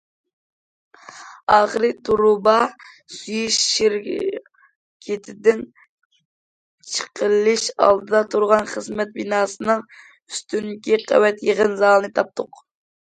ئاخىرى 1.57 1.89
تۇرۇبا 2.09 2.55
سۈيى 3.17 3.51
شىركىتىدىن 3.57 5.61
چېقىلىش 6.95 7.67
ئالدىدا 7.77 8.25
تۇرغان 8.33 8.67
خىزمەت 8.75 9.15
بىناسىنىڭ 9.21 9.87
ئۈستۈنكى 10.01 11.03
قەۋەت 11.07 11.47
يىغىن 11.53 11.81
زالىنى 11.87 12.17
تاپتۇق. 12.21 12.65